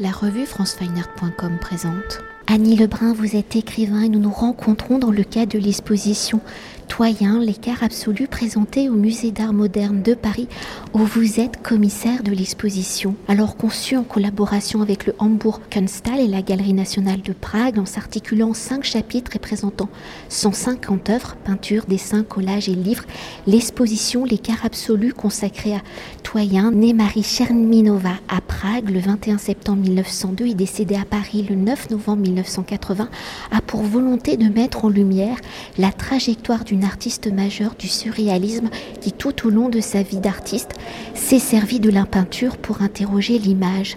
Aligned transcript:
La 0.00 0.12
revue 0.12 0.46
francefineart.com 0.46 1.58
présente. 1.60 2.20
Annie 2.46 2.76
Lebrun, 2.76 3.12
vous 3.12 3.34
êtes 3.34 3.56
écrivain 3.56 4.02
et 4.02 4.08
nous 4.08 4.20
nous 4.20 4.30
rencontrons 4.30 5.00
dans 5.00 5.10
le 5.10 5.24
cadre 5.24 5.54
de 5.54 5.58
l'exposition 5.58 6.40
Toyen, 6.88 7.38
l'écart 7.38 7.82
absolu 7.82 8.26
présenté 8.26 8.88
au 8.88 8.94
musée 8.94 9.30
d'art 9.30 9.52
moderne 9.52 10.02
de 10.02 10.14
Paris 10.14 10.48
où 10.94 10.98
vous 10.98 11.38
êtes 11.38 11.62
commissaire 11.62 12.22
de 12.22 12.32
l'exposition. 12.32 13.14
Alors 13.28 13.56
conçu 13.56 13.96
en 13.96 14.02
collaboration 14.02 14.82
avec 14.82 15.06
le 15.06 15.14
Hamburg 15.18 15.60
Kunsthal 15.70 16.18
et 16.18 16.26
la 16.26 16.42
Galerie 16.42 16.72
nationale 16.72 17.20
de 17.20 17.32
Prague 17.32 17.78
en 17.78 17.86
s'articulant 17.86 18.54
cinq 18.54 18.84
chapitres 18.84 19.30
représentant 19.32 19.88
150 20.30 21.10
œuvres, 21.10 21.36
peintures, 21.44 21.84
dessins, 21.86 22.24
collages 22.24 22.68
et 22.68 22.74
livres, 22.74 23.04
l'exposition 23.46 24.24
L'écart 24.24 24.64
absolu 24.64 25.12
consacrée 25.12 25.74
à 25.74 25.82
Toyen, 26.24 26.72
né 26.72 26.94
Marie 26.94 27.22
Cherminova 27.22 28.14
à 28.28 28.40
Prague 28.40 28.90
le 28.90 28.98
21 28.98 29.38
septembre 29.38 29.82
1902 29.82 30.46
et 30.46 30.54
décédée 30.54 30.96
à 30.96 31.04
Paris 31.04 31.46
le 31.48 31.54
9 31.54 31.90
novembre 31.90 32.22
1980, 32.22 33.08
a 33.52 33.60
pour 33.60 33.82
volonté 33.82 34.36
de 34.36 34.48
mettre 34.48 34.84
en 34.84 34.88
lumière 34.88 35.36
la 35.76 35.92
trajectoire 35.92 36.64
d'une 36.64 36.77
artiste 36.84 37.32
majeure 37.32 37.74
du 37.78 37.88
surréalisme 37.88 38.68
qui 39.00 39.12
tout 39.12 39.46
au 39.46 39.50
long 39.50 39.68
de 39.68 39.80
sa 39.80 40.02
vie 40.02 40.20
d'artiste 40.20 40.70
s'est 41.14 41.38
servi 41.38 41.80
de 41.80 41.90
la 41.90 42.06
peinture 42.06 42.56
pour 42.56 42.82
interroger 42.82 43.38
l'image. 43.38 43.96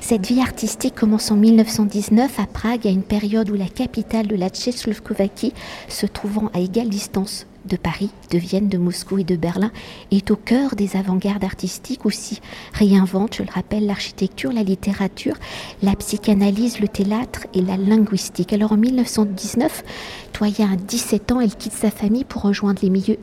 Cette 0.00 0.26
vie 0.26 0.40
artistique 0.40 0.94
commence 0.94 1.30
en 1.30 1.36
1919 1.36 2.40
à 2.40 2.46
Prague, 2.46 2.86
à 2.86 2.90
une 2.90 3.02
période 3.02 3.50
où 3.50 3.54
la 3.54 3.68
capitale 3.68 4.26
de 4.26 4.34
la 4.34 4.48
Tchécoslovaquie, 4.48 5.52
se 5.88 6.06
trouvant 6.06 6.50
à 6.54 6.60
égale 6.60 6.88
distance 6.88 7.46
de 7.66 7.76
Paris, 7.76 8.10
de 8.30 8.38
Vienne, 8.38 8.68
de 8.68 8.78
Moscou 8.78 9.18
et 9.18 9.24
de 9.24 9.36
Berlin, 9.36 9.70
est 10.10 10.30
au 10.30 10.36
cœur 10.36 10.74
des 10.74 10.96
avant-gardes 10.96 11.44
artistiques 11.44 12.06
aussi. 12.06 12.40
Réinvente, 12.72 13.36
je 13.36 13.42
le 13.42 13.52
rappelle, 13.52 13.86
l'architecture, 13.86 14.52
la 14.52 14.62
littérature, 14.62 15.36
la 15.82 15.94
psychanalyse, 15.94 16.80
le 16.80 16.88
théâtre 16.88 17.46
et 17.54 17.60
la 17.60 17.76
linguistique. 17.76 18.52
Alors 18.54 18.72
en 18.72 18.78
1919, 18.78 19.84
Toya 20.32 20.70
a 20.72 20.76
17 20.76 21.32
ans, 21.32 21.40
elle 21.40 21.54
quitte 21.54 21.74
sa 21.74 21.90
famille 21.90 22.24
pour 22.24 22.42
rejoindre 22.42 22.80
les 22.82 22.90
milieux 22.90 23.18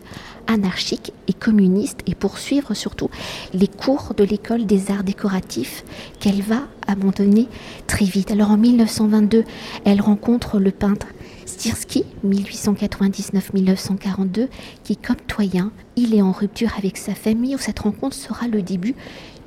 anarchiques 0.47 1.13
et 1.27 1.33
communistes 1.33 1.99
et 2.07 2.15
poursuivre 2.15 2.73
surtout 2.73 3.09
les 3.53 3.67
cours 3.67 4.13
de 4.15 4.23
l'école 4.23 4.65
des 4.65 4.89
arts 4.91 5.03
décoratifs 5.03 5.83
qu'elle 6.19 6.41
va 6.41 6.63
abandonner 6.87 7.47
très 7.85 8.05
vite. 8.05 8.31
Alors 8.31 8.49
en 8.51 8.57
1922, 8.57 9.43
elle 9.85 10.01
rencontre 10.01 10.59
le 10.59 10.71
peintre 10.71 11.07
Stirsky, 11.45 12.03
1899-1942, 12.25 14.47
qui, 14.83 14.97
comme 14.97 15.15
Toyen, 15.27 15.71
il 15.95 16.13
est 16.13 16.21
en 16.21 16.33
rupture 16.33 16.73
avec 16.77 16.97
sa 16.97 17.15
famille, 17.15 17.55
où 17.55 17.57
cette 17.57 17.79
rencontre 17.79 18.15
sera 18.15 18.47
le 18.47 18.61
début 18.61 18.95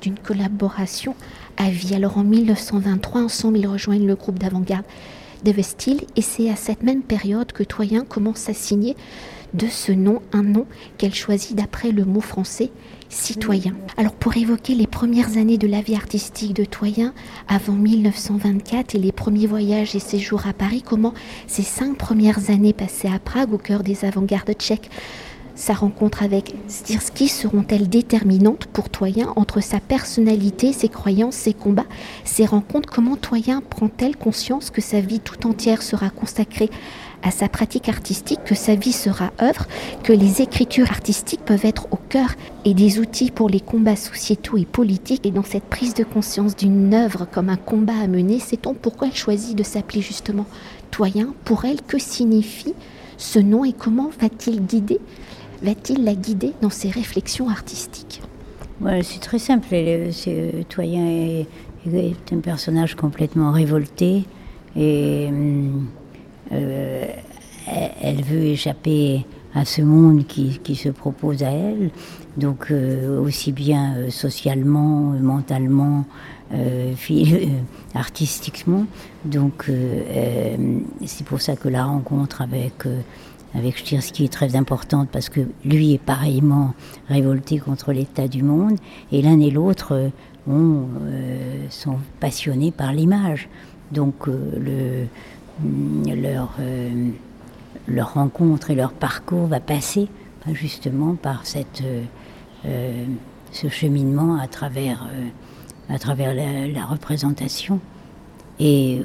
d'une 0.01 0.17
collaboration 0.17 1.15
à 1.57 1.69
vie. 1.69 1.93
Alors 1.93 2.17
en 2.17 2.23
1923, 2.23 3.21
ensemble, 3.21 3.59
ils 3.59 3.67
rejoignent 3.67 4.07
le 4.07 4.15
groupe 4.15 4.39
d'avant-garde 4.39 4.85
de 5.43 5.51
Vestil, 5.51 6.01
et 6.15 6.21
c'est 6.21 6.49
à 6.49 6.55
cette 6.55 6.83
même 6.83 7.03
période 7.03 7.51
que 7.51 7.63
Toyen 7.63 8.03
commence 8.03 8.47
à 8.49 8.53
signer 8.53 8.95
de 9.53 9.67
ce 9.67 9.91
nom 9.91 10.21
un 10.33 10.43
nom 10.43 10.65
qu'elle 10.97 11.13
choisit 11.13 11.55
d'après 11.55 11.91
le 11.91 12.05
mot 12.05 12.21
français 12.21 12.71
citoyen. 13.09 13.73
Alors 13.97 14.13
pour 14.13 14.37
évoquer 14.37 14.73
les 14.73 14.87
premières 14.87 15.37
années 15.37 15.57
de 15.57 15.67
la 15.67 15.81
vie 15.81 15.95
artistique 15.95 16.55
de 16.55 16.63
Toyen 16.63 17.13
avant 17.47 17.73
1924 17.73 18.95
et 18.95 18.99
les 18.99 19.11
premiers 19.11 19.47
voyages 19.47 19.95
et 19.95 19.99
séjours 19.99 20.47
à 20.47 20.53
Paris, 20.53 20.81
comment 20.81 21.13
ces 21.47 21.63
cinq 21.63 21.97
premières 21.97 22.49
années 22.49 22.73
passées 22.73 23.09
à 23.09 23.19
Prague 23.19 23.53
au 23.53 23.57
cœur 23.57 23.83
des 23.83 24.05
avant-gardes 24.05 24.53
tchèques? 24.53 24.89
Sa 25.53 25.73
rencontre 25.73 26.23
avec 26.23 26.55
Stirsky 26.67 27.27
seront-elles 27.27 27.89
déterminantes 27.89 28.67
pour 28.67 28.89
Toyen? 28.89 29.33
Entre 29.35 29.61
sa 29.61 29.79
personnalité, 29.79 30.71
ses 30.71 30.87
croyances, 30.87 31.35
ses 31.35 31.53
combats, 31.53 31.85
ses 32.23 32.45
rencontres 32.45 32.89
Comment 32.89 33.17
Toyen 33.17 33.61
prend-elle 33.61 34.15
conscience 34.15 34.71
que 34.71 34.81
sa 34.81 35.01
vie 35.01 35.19
tout 35.19 35.45
entière 35.45 35.83
sera 35.83 36.09
consacrée 36.09 36.69
à 37.23 37.31
sa 37.31 37.49
pratique 37.49 37.89
artistique, 37.89 38.43
que 38.43 38.55
sa 38.55 38.75
vie 38.75 38.91
sera 38.91 39.31
œuvre, 39.41 39.67
que 40.03 40.13
les 40.13 40.41
écritures 40.41 40.89
artistiques 40.89 41.45
peuvent 41.45 41.65
être 41.65 41.87
au 41.91 41.97
cœur 42.09 42.29
et 42.65 42.73
des 42.73 42.99
outils 42.99 43.31
pour 43.31 43.49
les 43.49 43.59
combats 43.59 43.95
sociétaux 43.95 44.57
et 44.57 44.65
politiques. 44.65 45.25
Et 45.25 45.31
dans 45.31 45.43
cette 45.43 45.65
prise 45.65 45.93
de 45.93 46.03
conscience 46.03 46.55
d'une 46.55 46.93
œuvre 46.93 47.27
comme 47.31 47.49
un 47.49 47.57
combat 47.57 47.99
à 48.01 48.07
mener, 48.07 48.39
sait-on 48.39 48.73
pourquoi 48.73 49.07
elle 49.07 49.15
choisit 49.15 49.57
de 49.57 49.63
s'appeler 49.63 50.01
justement 50.01 50.45
Toyen? 50.89 51.33
Pour 51.45 51.65
elle, 51.65 51.81
que 51.81 51.99
signifie 51.99 52.73
ce 53.17 53.39
nom 53.39 53.63
et 53.63 53.73
comment 53.73 54.09
va-t-il 54.19 54.65
guider 54.65 54.99
va-t-il 55.61 56.03
la 56.03 56.15
guider 56.15 56.53
dans 56.61 56.69
ses 56.69 56.89
réflexions 56.89 57.49
artistiques? 57.49 58.21
C'est 59.03 59.19
très 59.19 59.37
simple. 59.37 59.67
Euh, 59.73 60.11
Toyen 60.69 61.05
est, 61.05 62.33
un 62.33 62.39
personnage 62.39 62.95
complètement 62.95 63.51
révolté 63.51 64.23
et 64.75 65.29
euh, 66.51 67.05
elle 68.01 68.21
veut 68.23 68.43
échapper 68.43 69.25
à 69.53 69.65
ce 69.65 69.81
monde 69.81 70.25
qui, 70.25 70.75
se 70.75 70.89
propose 70.89 71.43
à 71.43 71.51
elle, 71.51 71.91
donc 72.37 72.71
euh, 72.71 73.19
aussi 73.19 73.51
bien 73.51 74.09
socialement, 74.09 75.13
mentalement, 75.21 76.05
artistiquement. 77.93 78.85
Donc 79.23 79.71
c'est 81.05 81.25
pour 81.25 81.39
ça 81.39 81.55
que 81.55 81.69
la 81.69 81.85
rencontre 81.85 82.41
avec 82.41 82.85
avec 83.53 83.77
Stirsky 83.77 84.25
est 84.25 84.33
très 84.33 84.55
importante 84.55 85.09
parce 85.11 85.29
que 85.29 85.41
lui 85.65 85.93
est 85.93 86.01
pareillement 86.01 86.73
révolté 87.09 87.59
contre 87.59 87.91
l'état 87.91 88.27
du 88.27 88.43
monde 88.43 88.77
et 89.11 89.21
l'un 89.21 89.39
et 89.39 89.51
l'autre 89.51 89.93
euh, 89.93 90.09
euh, 90.49 91.65
sont 91.69 91.97
passionnés 92.19 92.71
par 92.71 92.93
l'image. 92.93 93.49
Donc 93.91 94.27
euh, 94.27 94.51
le, 94.57 95.07
leur, 95.63 96.57
leur 97.87 98.13
rencontre 98.13 98.71
et 98.71 98.75
leur 98.75 98.93
parcours 98.93 99.47
va 99.47 99.59
passer 99.59 100.07
justement 100.53 101.15
par 101.15 101.45
cette, 101.45 101.83
ce 102.63 103.67
cheminement 103.69 104.37
à 104.37 104.47
travers, 104.47 105.07
à 105.89 105.99
travers 105.99 106.33
la, 106.33 106.85
représentation. 106.85 107.79
Et 108.59 109.03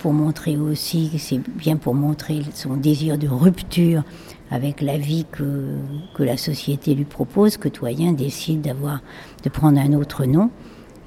pour 0.00 0.12
montrer 0.12 0.56
aussi, 0.56 1.10
c'est 1.18 1.38
bien 1.38 1.76
pour 1.76 1.94
montrer 1.94 2.42
son 2.54 2.76
désir 2.76 3.18
de 3.18 3.28
rupture 3.28 4.02
avec 4.50 4.80
la 4.80 4.96
vie 4.96 5.26
que, 5.30 5.76
que 6.14 6.22
la 6.22 6.36
société 6.36 6.94
lui 6.94 7.04
propose, 7.04 7.56
que 7.56 7.68
Toyen 7.68 8.12
décide 8.12 8.62
d'avoir, 8.62 9.00
de 9.44 9.48
prendre 9.48 9.78
un 9.78 9.92
autre 9.92 10.24
nom, 10.24 10.50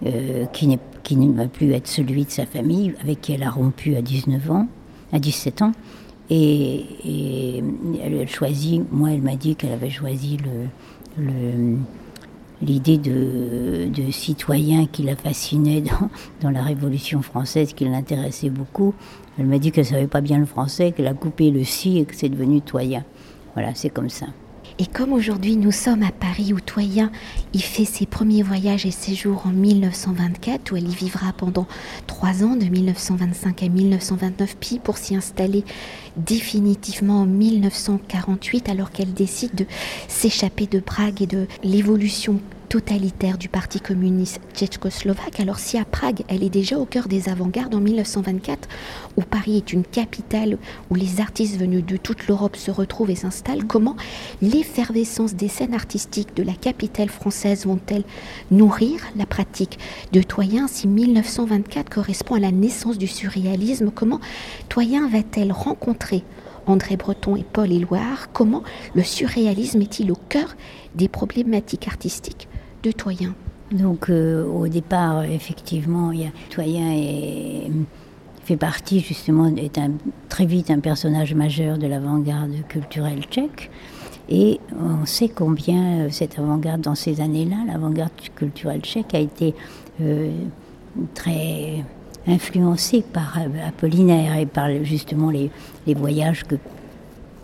euh, 0.05 0.45
qui, 0.47 0.77
qui 1.11 1.17
ne 1.17 1.33
va 1.33 1.47
plus 1.47 1.73
être 1.73 1.87
celui 1.87 2.23
de 2.23 2.31
sa 2.31 2.45
famille, 2.45 2.93
avec 3.01 3.19
qui 3.19 3.33
elle 3.33 3.43
a 3.43 3.49
rompu 3.49 3.97
à 3.97 4.01
19 4.01 4.49
ans, 4.49 4.67
à 5.11 5.19
17 5.19 5.61
ans. 5.61 5.73
Et, 6.29 7.61
elle, 8.01 8.29
choisit, 8.29 8.81
moi 8.93 9.11
elle 9.11 9.21
m'a 9.21 9.35
dit 9.35 9.57
qu'elle 9.57 9.73
avait 9.73 9.89
choisi 9.89 10.37
le, 11.17 11.75
l'idée 12.61 12.97
de, 12.97 13.89
citoyen 14.09 14.85
qui 14.85 15.03
la 15.03 15.17
fascinait 15.17 15.81
dans, 15.81 16.09
dans 16.39 16.49
la 16.49 16.63
Révolution 16.63 17.21
française, 17.21 17.73
qui 17.73 17.83
l'intéressait 17.83 18.49
beaucoup. 18.49 18.93
Elle 19.37 19.47
m'a 19.47 19.59
dit 19.59 19.73
qu'elle 19.73 19.83
ne 19.83 19.89
savait 19.89 20.07
pas 20.07 20.21
bien 20.21 20.37
le 20.37 20.45
français, 20.45 20.93
qu'elle 20.93 21.07
a 21.07 21.13
coupé 21.13 21.51
le 21.51 21.65
si 21.65 21.97
et 21.97 22.05
que 22.05 22.15
c'est 22.15 22.29
devenu 22.29 22.61
toyen. 22.61 23.03
Voilà, 23.53 23.75
c'est 23.75 23.89
comme 23.89 24.09
ça. 24.09 24.27
Et 24.81 24.87
comme 24.87 25.13
aujourd'hui 25.13 25.57
nous 25.57 25.71
sommes 25.71 26.01
à 26.01 26.11
Paris 26.11 26.53
où 26.53 26.59
Toyen 26.59 27.11
y 27.53 27.59
fait 27.59 27.85
ses 27.85 28.07
premiers 28.07 28.41
voyages 28.41 28.83
et 28.87 28.89
séjours 28.89 29.43
en 29.45 29.51
1924, 29.51 30.71
où 30.71 30.75
elle 30.75 30.89
y 30.89 30.95
vivra 30.95 31.33
pendant 31.33 31.67
trois 32.07 32.43
ans, 32.43 32.55
de 32.55 32.65
1925 32.65 33.61
à 33.61 33.69
1929, 33.69 34.57
puis 34.59 34.79
pour 34.79 34.97
s'y 34.97 35.15
installer 35.15 35.63
définitivement 36.17 37.21
en 37.21 37.25
1948, 37.27 38.69
alors 38.69 38.89
qu'elle 38.89 39.13
décide 39.13 39.53
de 39.53 39.67
s'échapper 40.07 40.65
de 40.65 40.79
Prague 40.79 41.21
et 41.21 41.27
de 41.27 41.45
l'évolution 41.63 42.41
totalitaire 42.71 43.37
du 43.37 43.49
Parti 43.49 43.81
communiste 43.81 44.39
tchécoslovaque. 44.53 45.41
Alors 45.41 45.59
si 45.59 45.77
à 45.77 45.83
Prague, 45.83 46.23
elle 46.29 46.41
est 46.41 46.49
déjà 46.49 46.77
au 46.77 46.85
cœur 46.85 47.09
des 47.09 47.27
avant-gardes 47.27 47.75
en 47.75 47.81
1924, 47.81 48.69
où 49.17 49.23
Paris 49.23 49.57
est 49.57 49.73
une 49.73 49.83
capitale 49.83 50.57
où 50.89 50.95
les 50.95 51.19
artistes 51.19 51.59
venus 51.59 51.85
de 51.85 51.97
toute 51.97 52.27
l'Europe 52.27 52.55
se 52.55 52.71
retrouvent 52.71 53.09
et 53.09 53.15
s'installent, 53.15 53.65
comment 53.65 53.97
l'effervescence 54.41 55.35
des 55.35 55.49
scènes 55.49 55.73
artistiques 55.73 56.33
de 56.33 56.43
la 56.43 56.53
capitale 56.53 57.09
française 57.09 57.65
vont-elles 57.65 58.05
nourrir 58.51 59.01
la 59.17 59.25
pratique 59.25 59.77
de 60.13 60.21
Toyen 60.21 60.69
si 60.69 60.87
1924 60.87 61.89
correspond 61.89 62.35
à 62.35 62.39
la 62.39 62.53
naissance 62.53 62.97
du 62.97 63.07
surréalisme? 63.07 63.91
Comment 63.93 64.21
Toyen 64.69 65.09
va-t-elle 65.09 65.51
rencontrer 65.51 66.23
André 66.67 66.95
Breton 66.95 67.35
et 67.35 67.43
Paul 67.43 67.69
Éluard, 67.69 68.31
comment 68.31 68.63
le 68.95 69.03
surréalisme 69.03 69.81
est-il 69.81 70.09
au 70.09 70.17
cœur 70.29 70.55
des 70.95 71.09
problématiques 71.09 71.89
artistiques 71.89 72.47
de 72.83 72.91
Toyen. 72.91 73.33
Donc 73.71 74.09
euh, 74.09 74.45
au 74.45 74.67
départ, 74.67 75.23
effectivement, 75.23 76.11
Toyen 76.49 77.69
fait 78.43 78.57
partie 78.57 78.99
justement, 78.99 79.47
est 79.47 79.79
très 80.29 80.45
vite 80.45 80.71
un 80.71 80.79
personnage 80.79 81.33
majeur 81.33 81.77
de 81.77 81.87
l'avant-garde 81.87 82.67
culturelle 82.67 83.23
tchèque. 83.23 83.69
Et 84.29 84.59
on 84.79 85.05
sait 85.05 85.29
combien 85.29 86.05
euh, 86.05 86.07
cette 86.09 86.39
avant-garde, 86.39 86.81
dans 86.81 86.95
ces 86.95 87.19
années-là, 87.19 87.57
l'avant-garde 87.67 88.11
culturelle 88.35 88.81
tchèque 88.81 89.13
a 89.13 89.19
été 89.19 89.53
euh, 89.99 90.31
très 91.13 91.83
influencée 92.27 93.01
par 93.01 93.37
Apollinaire 93.67 94.37
et 94.37 94.45
par 94.45 94.69
justement 94.83 95.31
les, 95.31 95.49
les 95.85 95.93
voyages 95.93 96.43
que 96.45 96.55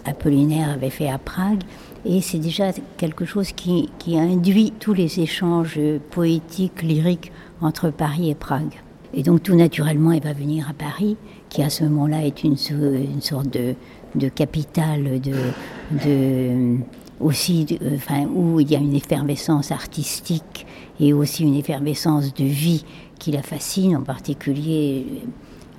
Apollinaire 0.06 0.70
avait 0.70 0.90
fait 0.90 1.10
à 1.10 1.18
Prague. 1.18 1.64
Et 2.10 2.22
c'est 2.22 2.40
déjà 2.40 2.72
quelque 2.96 3.26
chose 3.26 3.52
qui, 3.52 3.90
induit 4.08 4.72
tous 4.80 4.94
les 4.94 5.20
échanges 5.20 5.78
poétiques, 6.10 6.82
lyriques 6.82 7.34
entre 7.60 7.90
Paris 7.90 8.30
et 8.30 8.36
Prague. 8.36 8.82
Et 9.14 9.24
donc 9.24 9.44
tout 9.44 9.56
naturellement, 9.56 10.14
elle 10.14 10.24
va 10.24 10.32
venir 10.32 10.70
à 10.70 10.74
Paris, 10.74 11.18
qui 11.50 11.62
à 11.64 11.70
ce 11.70 11.84
moment-là 11.84 12.26
est 12.26 12.46
une, 12.46 12.56
sorte 12.56 13.50
de, 13.50 14.30
capitale 14.30 15.20
de, 15.20 16.78
aussi, 17.20 17.78
enfin, 17.94 18.26
où 18.34 18.62
il 18.62 18.72
y 18.72 18.76
a 18.78 18.80
une 18.80 18.96
effervescence 18.96 19.72
artistique 19.74 20.66
et 21.02 21.12
aussi 21.12 21.44
une 21.44 21.56
effervescence 21.56 22.34
de 22.34 22.46
vie 22.46 22.86
qui 23.20 23.32
la 23.32 23.44
fascine. 23.44 23.98
En 23.98 24.04
particulier, 24.04 25.06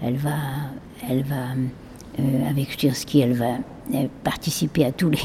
elle 0.03 0.17
va, 0.17 0.37
elle 1.09 1.23
va 1.23 1.55
avec 2.49 2.73
Stirsky, 2.73 3.20
elle 3.20 3.35
va 3.35 3.59
participer 4.23 4.85
à 4.85 4.93
tous 4.93 5.11
les, 5.11 5.19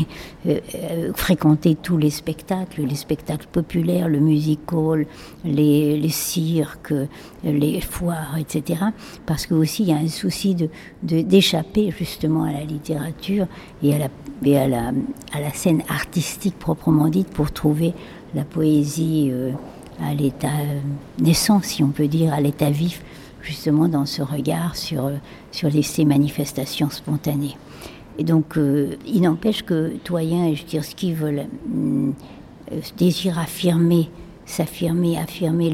euh, 0.47 0.59
euh, 0.75 1.13
fréquenter 1.13 1.75
tous 1.75 1.97
les 1.97 2.09
spectacles, 2.09 2.83
les 2.83 2.95
spectacles 2.95 3.47
populaires, 3.51 4.07
le 4.07 4.19
music 4.19 4.71
hall, 4.71 5.05
les, 5.43 6.09
cirques, 6.09 6.93
les 7.43 7.81
foires, 7.81 8.37
etc. 8.39 8.81
Parce 9.25 9.45
que 9.45 9.53
aussi 9.53 9.83
il 9.83 9.89
y 9.89 9.93
a 9.93 9.97
un 9.97 10.07
souci 10.07 10.55
de, 10.55 10.69
d'échapper 11.01 11.93
justement 11.97 12.43
à 12.43 12.51
la 12.51 12.63
littérature 12.63 13.47
et 13.81 13.93
à 13.93 13.97
la, 13.97 14.61
à 14.61 14.67
la, 14.67 14.91
à 15.33 15.41
la 15.41 15.53
scène 15.53 15.83
artistique 15.89 16.57
proprement 16.57 17.09
dite 17.09 17.29
pour 17.29 17.51
trouver 17.51 17.93
la 18.33 18.43
poésie 18.43 19.31
à 20.01 20.13
l'état 20.13 20.47
naissant, 21.19 21.61
si 21.61 21.83
on 21.83 21.89
peut 21.89 22.07
dire, 22.07 22.33
à 22.33 22.41
l'état 22.41 22.71
vif, 22.71 23.03
justement 23.43 23.87
dans 23.87 24.05
ce 24.05 24.23
regard 24.23 24.75
sur, 24.75 25.11
sur 25.51 25.69
ces 25.83 26.05
manifestations 26.05 26.89
spontanées. 26.89 27.55
Et 28.17 28.23
donc, 28.23 28.57
euh, 28.57 28.95
il 29.05 29.21
n'empêche 29.21 29.63
que 29.63 29.93
Toyen 30.03 30.45
et 30.45 30.55
Jutirski 30.55 31.13
veulent 31.13 31.45
euh, 31.75 32.11
désirent 32.97 33.39
affirmer, 33.39 34.09
s'affirmer, 34.45 35.17
affirmer 35.17 35.73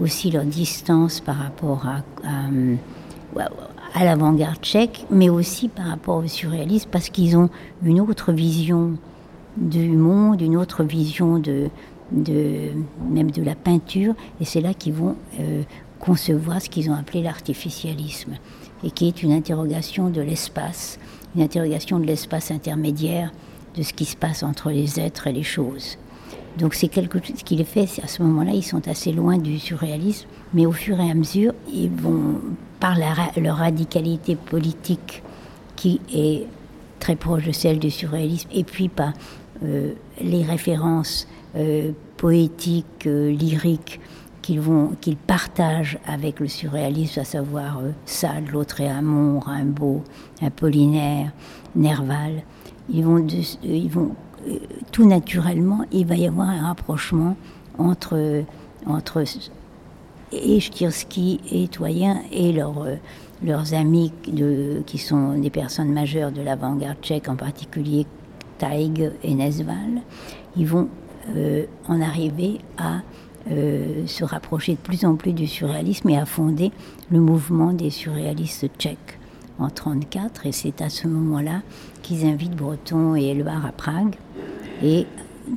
aussi 0.00 0.30
leur 0.30 0.44
distance 0.44 1.20
par 1.20 1.36
rapport 1.36 1.86
à, 1.86 2.02
à, 2.26 3.48
à 3.94 4.04
l'avant-garde 4.04 4.58
tchèque, 4.60 5.06
mais 5.10 5.28
aussi 5.28 5.68
par 5.68 5.86
rapport 5.86 6.18
au 6.18 6.26
surréalisme, 6.26 6.88
parce 6.90 7.08
qu'ils 7.08 7.36
ont 7.36 7.50
une 7.82 8.00
autre 8.00 8.32
vision 8.32 8.96
du 9.56 9.88
monde, 9.90 10.40
une 10.42 10.56
autre 10.56 10.84
vision 10.84 11.38
de, 11.38 11.68
de 12.12 12.70
même 13.10 13.30
de 13.30 13.42
la 13.42 13.54
peinture, 13.54 14.14
et 14.40 14.44
c'est 14.44 14.60
là 14.60 14.74
qu'ils 14.74 14.92
vont 14.92 15.16
euh, 15.40 15.62
concevoir 16.00 16.60
ce 16.62 16.68
qu'ils 16.68 16.90
ont 16.90 16.94
appelé 16.94 17.22
l'artificialisme, 17.22 18.34
et 18.84 18.90
qui 18.90 19.08
est 19.08 19.22
une 19.22 19.32
interrogation 19.32 20.10
de 20.10 20.20
l'espace 20.20 20.98
une 21.36 21.42
interrogation 21.42 22.00
de 22.00 22.06
l'espace 22.06 22.50
intermédiaire, 22.50 23.30
de 23.76 23.82
ce 23.82 23.92
qui 23.92 24.06
se 24.06 24.16
passe 24.16 24.42
entre 24.42 24.70
les 24.70 24.98
êtres 24.98 25.26
et 25.26 25.32
les 25.32 25.42
choses. 25.42 25.98
Donc 26.58 26.72
c'est 26.72 26.88
quelque 26.88 27.22
chose 27.22 27.42
qui 27.44 27.56
les 27.56 27.64
fait, 27.64 27.86
à 28.02 28.06
ce 28.06 28.22
moment-là, 28.22 28.52
ils 28.52 28.64
sont 28.64 28.88
assez 28.88 29.12
loin 29.12 29.36
du 29.36 29.58
surréalisme, 29.58 30.26
mais 30.54 30.64
au 30.64 30.72
fur 30.72 30.98
et 30.98 31.10
à 31.10 31.14
mesure, 31.14 31.52
ils 31.70 31.90
vont, 31.90 32.40
par 32.80 32.96
leur 32.98 33.56
radicalité 33.56 34.34
politique, 34.34 35.22
qui 35.76 36.00
est 36.12 36.46
très 37.00 37.16
proche 37.16 37.44
de 37.44 37.52
celle 37.52 37.78
du 37.78 37.90
surréalisme, 37.90 38.48
et 38.54 38.64
puis 38.64 38.88
par 38.88 39.12
euh, 39.62 39.92
les 40.22 40.42
références 40.42 41.28
euh, 41.54 41.92
poétiques, 42.16 43.06
euh, 43.06 43.30
lyriques, 43.30 44.00
qu'ils 44.46 44.60
vont, 44.60 44.92
qu'ils 45.00 45.16
partagent 45.16 45.98
avec 46.06 46.38
le 46.38 46.46
surréalisme, 46.46 47.18
à 47.18 47.24
savoir 47.24 47.78
euh, 47.78 47.90
Sade, 48.04 48.48
Lautréamont, 48.52 49.40
Rimbaud, 49.40 50.04
Apollinaire, 50.40 51.32
Nerval. 51.74 52.44
Ils 52.88 53.04
vont, 53.04 53.16
euh, 53.26 53.42
ils 53.64 53.90
vont 53.90 54.14
euh, 54.46 54.58
tout 54.92 55.04
naturellement, 55.04 55.84
il 55.90 56.06
va 56.06 56.14
y 56.14 56.28
avoir 56.28 56.48
un 56.48 56.68
rapprochement 56.68 57.36
entre 57.76 58.44
entre 58.86 59.24
et 60.30 60.58
et 61.52 61.68
Toyen 61.68 62.22
et 62.30 62.52
leurs 62.52 62.86
leurs 63.42 63.74
amis 63.74 64.12
qui 64.86 64.98
sont 64.98 65.38
des 65.38 65.50
personnes 65.50 65.92
majeures 65.92 66.30
de 66.30 66.40
l'avant-garde 66.40 66.98
tchèque, 67.02 67.28
en 67.28 67.34
particulier 67.34 68.06
Taig 68.58 69.10
et 69.24 69.34
Nesval, 69.34 70.02
ils 70.56 70.66
vont 70.66 70.88
en 71.88 72.00
arriver 72.00 72.60
à 72.78 73.00
euh, 73.48 74.06
se 74.06 74.24
rapprocher 74.24 74.72
de 74.72 74.78
plus 74.78 75.04
en 75.04 75.14
plus 75.14 75.32
du 75.32 75.46
surréalisme 75.46 76.08
et 76.08 76.18
a 76.18 76.26
fondé 76.26 76.72
le 77.12 77.20
mouvement 77.20 77.72
des 77.72 77.90
surréalistes 77.90 78.68
tchèques 78.76 79.20
en 79.60 79.66
1934. 79.66 80.46
Et 80.46 80.52
c'est 80.52 80.82
à 80.82 80.88
ce 80.88 81.06
moment-là 81.06 81.62
qu'ils 82.02 82.26
invitent 82.26 82.56
Breton 82.56 83.14
et 83.14 83.26
Éluard 83.26 83.64
à 83.64 83.70
Prague. 83.70 84.16
Et 84.82 85.06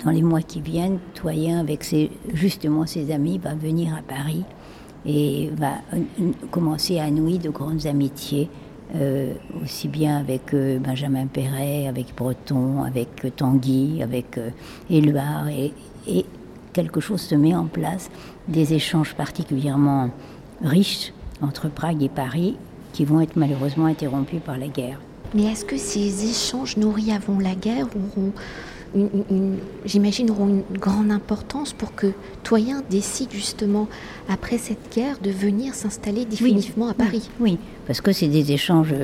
dans 0.05 0.11
les 0.11 0.21
mois 0.21 0.41
qui 0.41 0.61
viennent, 0.61 0.99
Toyen, 1.15 1.59
avec 1.59 1.83
justement 2.31 2.85
ses 2.85 3.11
amis, 3.11 3.39
va 3.39 3.55
venir 3.55 3.95
à 3.95 4.03
Paris 4.03 4.43
et 5.05 5.49
va 5.57 5.73
euh, 5.93 6.31
commencer 6.51 6.99
à 6.99 7.09
nouer 7.09 7.39
de 7.39 7.49
grandes 7.49 7.87
amitiés, 7.87 8.49
euh, 8.95 9.33
aussi 9.63 9.87
bien 9.87 10.17
avec 10.17 10.53
Benjamin 10.53 11.25
Perret, 11.25 11.87
avec 11.87 12.13
Breton, 12.15 12.83
avec 12.83 13.35
Tanguy, 13.35 14.03
avec 14.03 14.39
Éluard. 14.91 15.47
Et 15.47 15.73
quelque 16.73 16.99
chose 16.99 17.21
se 17.21 17.35
met 17.35 17.55
en 17.55 17.65
place, 17.65 18.09
des 18.47 18.73
échanges 18.73 19.13
particulièrement 19.15 20.09
riches 20.63 21.13
entre 21.41 21.69
Prague 21.69 22.03
et 22.03 22.09
Paris 22.09 22.55
qui 22.93 23.05
vont 23.05 23.21
être 23.21 23.35
malheureusement 23.35 23.85
interrompus 23.85 24.41
par 24.43 24.57
la 24.57 24.67
guerre. 24.67 24.99
Mais 25.33 25.43
est-ce 25.43 25.63
que 25.63 25.77
ces 25.77 26.29
échanges 26.29 26.75
nourris 26.77 27.11
avant 27.11 27.39
la 27.39 27.53
guerre 27.53 27.85
auront, 27.85 28.31
une, 28.95 29.57
j'imagine, 29.85 30.31
auront 30.31 30.47
une 30.47 30.77
grande 30.77 31.11
importance 31.11 31.71
pour 31.73 31.93
que 31.93 32.07
Toyen 32.43 32.81
décide 32.89 33.31
justement, 33.31 33.87
après 34.27 34.57
cette 34.57 34.93
guerre, 34.93 35.19
de 35.19 35.29
venir 35.29 35.75
s'installer 35.75 36.25
définitivement 36.25 36.87
à 36.87 36.95
Paris? 36.95 37.29
Oui, 37.39 37.59
parce 37.85 38.01
que 38.01 38.11
c'est 38.11 38.27
des 38.27 38.51
échanges, 38.51 38.95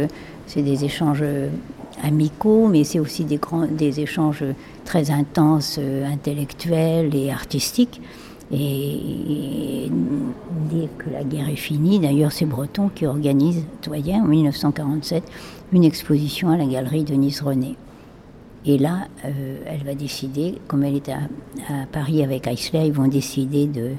c'est 0.47 0.63
des 0.63 0.83
échanges 0.83 1.23
amicaux, 2.03 2.67
mais 2.67 2.83
c'est 2.83 2.99
aussi 2.99 3.23
des, 3.23 3.37
grands, 3.37 3.67
des 3.67 3.99
échanges 3.99 4.43
très 4.83 5.11
intenses, 5.11 5.77
euh, 5.79 6.05
intellectuels 6.05 7.15
et 7.15 7.31
artistiques. 7.31 8.01
Et, 8.51 9.89
dès 10.71 10.87
que 10.97 11.09
la 11.09 11.23
guerre 11.23 11.49
est 11.49 11.55
finie, 11.55 11.99
d'ailleurs 11.99 12.31
c'est 12.31 12.45
Breton 12.45 12.89
qui 12.93 13.05
organise, 13.05 13.63
Toyen, 13.81 14.23
en 14.23 14.27
1947, 14.27 15.23
une 15.73 15.83
exposition 15.83 16.49
à 16.49 16.57
la 16.57 16.65
galerie 16.65 17.03
de 17.03 17.15
Nice-René. 17.15 17.75
Et 18.67 18.77
là, 18.77 19.07
euh, 19.25 19.57
elle 19.65 19.83
va 19.83 19.93
décider, 19.93 20.55
comme 20.67 20.83
elle 20.83 20.95
est 20.95 21.09
à, 21.09 21.19
Paris 21.91 22.23
avec 22.23 22.47
Eisler, 22.47 22.85
ils 22.87 22.93
vont 22.93 23.07
décider 23.07 23.67
de, 23.67 23.91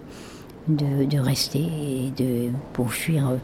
de, 0.68 1.18
rester 1.18 1.60
et 1.60 2.10
de, 2.16 2.50
pour 2.72 2.92
fuir 2.92 3.38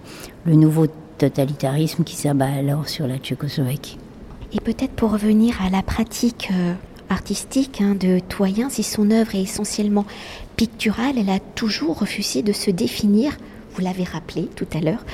le 0.44 0.54
nouveau 0.54 0.86
totalitarisme 1.18 2.02
qui 2.04 2.16
s'abat 2.16 2.46
alors 2.46 2.88
sur 2.88 3.06
la 3.06 3.18
Tchécoslovaquie. 3.18 3.98
Et 4.54 4.60
peut-être 4.60 4.92
pour 4.92 5.12
revenir 5.12 5.62
à 5.62 5.70
la 5.70 5.82
pratique 5.82 6.50
euh, 6.52 6.74
artistique 7.08 7.80
hein, 7.80 7.94
de 7.94 8.18
Toyen, 8.18 8.68
si 8.68 8.82
son 8.82 9.10
œuvre 9.10 9.34
est 9.34 9.42
essentiellement 9.42 10.04
picturale, 10.56 11.16
elle 11.18 11.30
a 11.30 11.40
toujours 11.40 12.00
refusé 12.00 12.42
de 12.42 12.52
se 12.52 12.70
définir, 12.70 13.36
vous 13.74 13.80
l'avez 13.80 14.04
rappelé 14.04 14.48
tout 14.54 14.66
à 14.74 14.80
l'heure, 14.80 15.04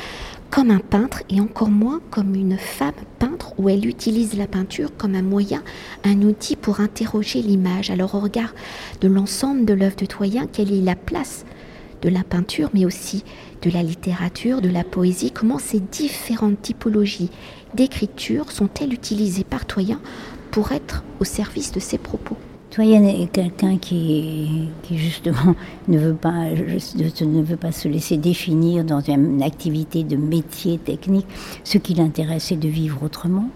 comme 0.51 0.71
un 0.71 0.81
peintre 0.81 1.23
et 1.29 1.41
encore 1.41 1.71
moins 1.71 2.01
comme 2.11 2.35
une 2.35 2.59
femme 2.59 2.93
peintre 3.19 3.53
où 3.59 3.69
elle 3.69 3.87
utilise 3.87 4.37
la 4.37 4.47
peinture 4.47 4.91
comme 4.97 5.15
un 5.15 5.23
moyen, 5.23 5.63
un 6.05 6.23
outil 6.23 6.57
pour 6.57 6.81
interroger 6.81 7.43
l'image. 7.43 7.91
Alors 7.91 8.15
au 8.15 8.21
regard 8.21 8.55
de 9.01 9.09
l'ensemble 9.09 9.65
de 9.65 9.75
l'œuvre 9.75 9.97
de 9.97 10.07
Toyen, 10.07 10.47
quelle 10.51 10.73
est 10.73 10.81
la 10.81 10.97
place 10.97 11.45
de 12.03 12.09
la 12.09 12.25
peinture 12.25 12.71
mais 12.75 12.85
aussi 12.85 13.25
de 13.63 13.71
la 13.71 13.83
littérature, 13.83 14.61
de 14.61 14.69
la 14.69 14.85
poésie, 14.85 15.31
comment 15.31 15.59
ces 15.59 15.81
différentes 15.81 16.63
typologies 16.63 17.31
d'écriture 17.75 18.51
sont-elles 18.53 18.93
utilisées 18.93 19.45
par 19.45 19.67
Toyen 19.67 20.01
pour 20.51 20.73
être 20.73 21.05
au 21.21 21.25
service 21.25 21.73
de 21.73 21.81
ses 21.81 21.99
propos? 21.99 22.37
Toyen 22.71 23.03
est 23.05 23.33
quelqu'un 23.33 23.79
qui, 23.79 24.69
qui, 24.83 24.99
justement 24.99 25.57
ne 25.89 25.99
veut, 25.99 26.15
pas, 26.15 26.51
ne 26.51 27.43
veut 27.43 27.57
pas 27.57 27.73
se 27.73 27.89
laisser 27.89 28.19
définir 28.19 28.85
dans 28.85 29.01
une 29.01 29.43
activité 29.43 30.05
de 30.05 30.17
métier 30.17 30.79
technique. 30.79 31.27
Ce 31.65 31.79
qui 31.79 31.95
l'intéresse, 31.95 32.45
c'est 32.49 32.61
de 32.61 32.69
vivre 32.69 33.03
autrement. 33.03 33.49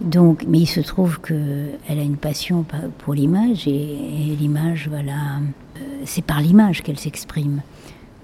Donc, 0.00 0.44
mais 0.48 0.60
il 0.60 0.66
se 0.66 0.80
trouve 0.80 1.20
qu'elle 1.20 1.78
a 1.88 2.02
une 2.02 2.16
passion 2.16 2.64
pour 2.98 3.14
l'image 3.14 3.68
et, 3.68 4.36
l'image, 4.38 4.88
voilà, 4.88 5.36
euh, 5.76 5.80
c'est 6.06 6.24
par 6.24 6.40
l'image 6.40 6.82
qu'elle 6.82 6.98
s'exprime. 6.98 7.60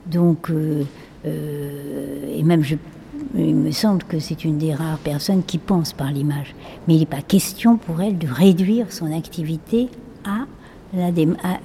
Donc, 0.07 0.51
euh, 0.51 0.85
euh, 1.27 2.37
et 2.37 2.43
même 2.43 2.63
je 2.63 2.77
il 3.35 3.55
me 3.55 3.71
semble 3.71 4.03
que 4.03 4.19
c'est 4.19 4.45
une 4.45 4.59
des 4.59 4.75
rares 4.75 4.99
personnes 4.99 5.43
qui 5.43 5.59
pense 5.59 5.93
par 5.93 6.13
l'image. 6.13 6.55
Mais 6.87 6.95
il 6.95 7.01
n'est 7.01 7.07
pas 7.07 7.23
question 7.23 7.77
pour 7.77 8.01
elle 8.01 8.19
de 8.19 8.29
réduire 8.29 8.93
son 8.93 9.11
activité 9.11 9.89
à 10.25 10.47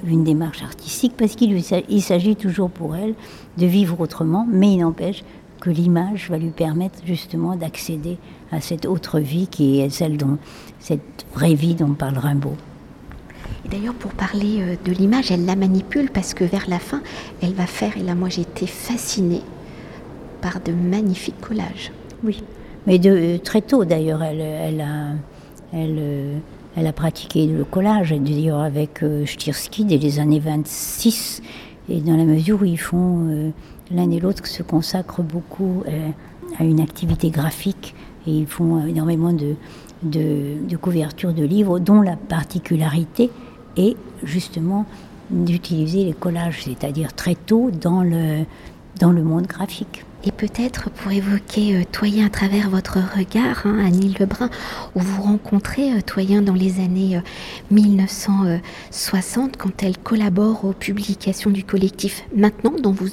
une 0.06 0.24
démarche 0.24 0.64
artistique 0.64 1.14
parce 1.18 1.36
qu'il 1.36 1.62
s'agit 2.02 2.36
toujours 2.36 2.70
pour 2.70 2.96
elle 2.96 3.14
de 3.58 3.66
vivre 3.66 4.00
autrement, 4.00 4.48
mais 4.50 4.74
il 4.74 4.78
n'empêche 4.80 5.24
que 5.62 5.70
l'image 5.70 6.30
va 6.30 6.38
lui 6.38 6.50
permettre 6.50 7.00
justement 7.06 7.56
d'accéder 7.56 8.18
à 8.52 8.60
cette 8.60 8.86
autre 8.86 9.20
vie 9.20 9.48
qui 9.48 9.80
est 9.80 9.90
celle 9.90 10.18
dont, 10.18 10.38
cette 10.80 11.26
vraie 11.34 11.54
vie 11.54 11.76
dont 11.76 11.94
parle 11.94 12.18
Rimbaud. 12.18 12.58
Et 13.64 13.70
d'ailleurs, 13.70 13.94
pour 13.94 14.12
parler 14.12 14.58
euh, 14.60 14.76
de 14.84 14.92
l'image, 14.92 15.32
elle 15.32 15.46
la 15.46 15.56
manipule 15.56 16.10
parce 16.10 16.34
que 16.34 16.44
vers 16.44 16.68
la 16.68 16.80
fin, 16.80 17.02
elle 17.42 17.54
va 17.54 17.68
faire, 17.68 17.96
et 17.96 18.02
là 18.02 18.16
moi 18.16 18.28
j'ai 18.28 18.42
été 18.42 18.66
fascinée 18.66 19.42
par 20.42 20.60
de 20.62 20.74
magnifiques 20.74 21.40
collages. 21.40 21.92
Oui, 22.24 22.44
mais 22.88 22.98
de, 22.98 23.12
euh, 23.12 23.38
très 23.38 23.62
tôt 23.62 23.86
d'ailleurs, 23.86 24.24
elle, 24.24 24.42
elle, 24.42 24.82
a, 24.82 25.12
elle, 25.74 25.98
euh, 26.00 26.38
elle, 26.76 26.88
a 26.88 26.94
pratiqué 26.94 27.46
le 27.46 27.64
collage, 27.64 28.12
d'ailleurs 28.12 28.62
avec 28.62 29.06
Stirsky 29.26 29.86
dès 29.86 29.98
les 30.00 30.20
années 30.20 30.40
26, 30.40 31.44
et 31.90 32.00
dans 32.02 32.18
la 32.18 32.26
mesure 32.26 32.62
où 32.62 32.66
ils 32.66 32.80
font 32.80 33.54
l'un 33.92 34.12
et 34.12 34.20
l'autre 34.20 34.46
se 34.48 34.64
consacrent 34.64 35.24
beaucoup 35.24 35.84
à 36.58 36.64
une 36.64 36.80
activité 36.80 37.30
graphique 37.30 37.96
et 38.28 38.32
ils 38.32 38.48
font 38.48 38.86
énormément 38.86 39.34
de, 39.34 39.56
de, 40.04 40.78
couverture 40.78 41.34
de 41.34 41.44
livres 41.44 41.80
dont 41.80 42.02
la 42.02 42.16
particularité 42.16 43.30
est 43.78 43.96
justement 44.24 44.86
d'utiliser 45.30 46.04
les 46.04 46.14
collages, 46.14 46.64
c'est-à-dire 46.64 47.14
très 47.14 47.36
tôt 47.36 47.72
dans 47.72 48.04
le, 48.04 48.44
dans 49.00 49.12
le 49.12 49.24
monde 49.24 49.48
graphique. 49.48 50.06
Et 50.24 50.32
peut-être 50.32 50.92
pour 50.92 51.12
évoquer 51.12 51.78
euh, 51.78 51.84
Toyen 51.92 52.28
à 52.28 52.30
travers 52.30 52.70
votre 52.70 53.00
regard, 53.18 53.64
hein, 53.66 53.80
Annie 53.84 54.16
Lebrun, 54.20 54.52
où 54.96 55.00
vous 55.00 55.24
rencontrez 55.24 55.94
euh, 55.94 56.02
Toyen 56.06 56.44
dans 56.44 56.54
les 56.54 56.80
années 56.80 57.20
1960, 57.72 59.46
euh, 59.46 59.58
quand 59.58 59.84
elle 59.84 59.98
collabore 59.98 60.64
aux 60.64 60.74
publications 60.74 61.50
du 61.50 61.64
collectif 61.64 62.24
Maintenant, 62.36 62.74
dont 62.82 62.92
vous, 62.92 63.08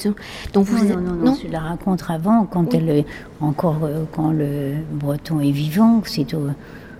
dont 0.52 0.60
vous 0.60 0.84
non, 0.84 1.00
non, 1.00 1.12
non, 1.12 1.38
je 1.42 1.50
la 1.50 1.60
rencontre 1.60 2.10
avant, 2.10 2.44
quand 2.44 2.74
elle 2.74 3.04
encore 3.40 3.88
quand 4.12 4.30
le 4.30 4.74
Breton 4.92 5.40
est 5.40 5.50
vivant, 5.50 6.02
c'est 6.04 6.26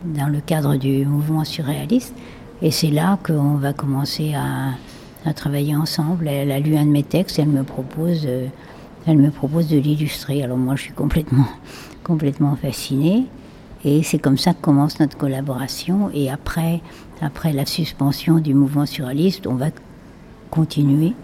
dans 0.04 0.28
le 0.28 0.40
cadre 0.40 0.76
du 0.76 1.04
mouvement 1.04 1.44
surréaliste, 1.44 2.14
et 2.62 2.70
c'est 2.70 2.90
là 2.90 3.18
qu'on 3.22 3.56
va 3.56 3.74
commencer 3.74 4.32
à, 4.34 4.70
à, 5.28 5.34
travailler 5.34 5.76
ensemble. 5.76 6.28
Elle 6.28 6.50
a 6.50 6.60
lu 6.60 6.76
un 6.76 6.86
de 6.86 6.90
mes 6.90 7.02
textes, 7.02 7.38
elle 7.38 7.48
me 7.48 7.62
propose 7.62 8.26
elle 9.08 9.18
me 9.18 9.30
propose 9.30 9.68
de 9.68 9.78
l'illustrer. 9.78 10.42
Alors 10.42 10.58
moi, 10.58 10.76
je 10.76 10.82
suis 10.82 10.92
complètement, 10.92 11.46
complètement 12.04 12.56
fascinée. 12.56 13.24
Et 13.84 14.02
c'est 14.02 14.18
comme 14.18 14.36
ça 14.36 14.52
que 14.52 14.60
commence 14.60 15.00
notre 15.00 15.16
collaboration. 15.16 16.10
Et 16.12 16.30
après, 16.30 16.80
après 17.22 17.52
la 17.52 17.64
suspension 17.64 18.38
du 18.38 18.54
mouvement 18.54 18.86
surréaliste, 18.86 19.46
on 19.46 19.54
va 19.54 19.68
continuer, 20.50 21.14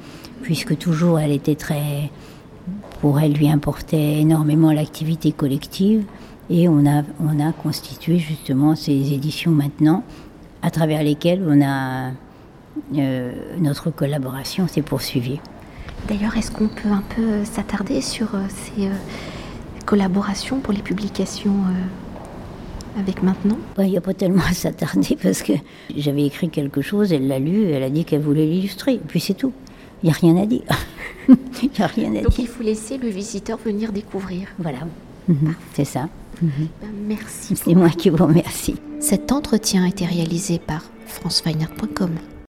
puisque 0.43 0.79
toujours 0.79 1.19
elle 1.19 1.33
était 1.33 1.57
très, 1.57 2.11
pour 3.01 3.21
elle, 3.21 3.33
lui 3.33 3.49
importait 3.49 4.21
énormément 4.21 4.73
l'activité 4.73 5.33
collective. 5.33 6.05
Et 6.51 6.69
on 6.69 6.87
a, 6.87 7.03
on 7.21 7.41
a 7.41 7.53
constitué 7.53 8.19
justement 8.19 8.77
ces 8.77 9.13
éditions 9.13 9.51
maintenant, 9.51 10.05
à 10.63 10.71
travers 10.71 11.03
lesquelles 11.03 11.43
on 11.47 11.63
a 11.63 12.13
euh, 12.97 13.33
notre 13.59 13.91
collaboration 13.91 14.69
s'est 14.69 14.83
poursuivie. 14.83 15.41
D'ailleurs, 16.09 16.37
est-ce 16.37 16.51
qu'on 16.51 16.69
peut 16.69 16.91
un 16.91 17.03
peu 17.15 17.45
s'attarder 17.45 18.01
sur 18.03 18.35
euh, 18.35 18.45
ces 18.49 18.87
euh, 18.87 18.93
collaborations 19.87 20.61
pour 20.61 20.75
les 20.75 20.83
publications 20.83 21.55
euh, 21.55 23.01
avec 23.01 23.23
maintenant? 23.23 23.57
Il 23.79 23.87
n'y 23.87 23.97
a 23.97 24.03
pas 24.03 24.13
tellement 24.13 24.43
à 24.43 24.53
s'attarder 24.53 25.17
parce 25.23 25.43
que 25.43 25.53
j'avais 25.97 26.27
écrit 26.27 26.51
quelque 26.51 26.83
chose, 26.83 27.13
elle 27.13 27.27
l'a 27.27 27.39
lu, 27.39 27.71
elle 27.71 27.83
a 27.83 27.91
dit 27.91 28.05
qu'elle 28.05 28.21
voulait 28.21 28.47
l'illustrer, 28.47 28.95
et 28.95 28.99
puis 29.07 29.21
c'est 29.21 29.35
tout. 29.35 29.53
Il 30.03 30.07
n'y 30.07 30.13
a 30.13 30.17
rien 30.17 30.37
à 30.37 30.45
dire. 30.45 30.63
Il 31.63 31.83
a 31.83 31.87
rien 31.87 32.15
à 32.17 32.21
Donc 32.21 32.39
il 32.39 32.47
faut 32.47 32.63
laisser 32.63 32.99
le 32.99 33.09
visiteur 33.09 33.59
venir 33.65 33.91
découvrir. 33.91 34.49
Voilà, 34.59 34.81
mhm. 35.29 35.55
c'est 35.73 35.87
ça. 35.87 36.09
Mhm. 36.43 36.51
Ben, 36.83 36.91
merci. 37.07 37.57
C'est 37.57 37.75
moi 37.75 37.89
qui 37.89 38.11
vous 38.11 38.23
remercie. 38.23 38.75
Cet 39.01 39.33
entretien 39.33 39.85
a 39.85 39.89
été 39.89 40.05
réalisé 40.05 40.59
par 40.59 40.83
franceweiner.com. 41.07 42.11